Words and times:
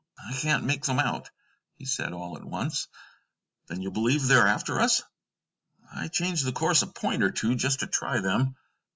"I 0.17 0.33
can't 0.33 0.63
make 0.63 0.83
them 0.83 0.97
out," 0.97 1.29
he 1.75 1.85
said, 1.85 2.11
all 2.11 2.35
at 2.35 2.43
once. 2.43 2.87
"Then 3.67 3.83
you 3.83 3.91
believe 3.91 4.25
they're 4.25 4.47
after 4.47 4.79
us?" 4.79 5.03
"I 5.93 6.07
changed 6.07 6.43
the 6.43 6.51
course 6.53 6.81
a 6.81 6.87
point 6.87 7.21
or 7.21 7.29
two, 7.29 7.53
just 7.53 7.81
to 7.81 7.85
try 7.87 8.19
them." 8.19 8.55